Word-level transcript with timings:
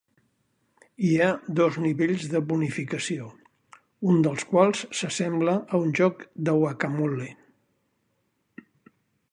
Hi 1.07 1.09
ha 1.17 1.27
dos 1.59 1.75
nivells 1.83 2.23
de 2.31 2.41
bonificació, 2.53 3.27
un 4.13 4.25
dels 4.29 4.47
quals 4.55 4.83
s'assembla 5.01 5.57
a 5.77 5.83
un 5.85 5.95
joc 6.01 6.27
de 6.49 6.59
Whac-A-Mole. 6.65 7.31